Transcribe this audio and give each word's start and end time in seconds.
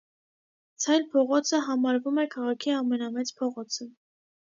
Ցայլ 0.85 1.05
փողոցը 1.11 1.61
համարվում 1.69 2.19
է 2.25 2.27
քաղաքի 2.39 2.77
ամենամեծ 2.81 3.37
փողոցը։ 3.41 3.93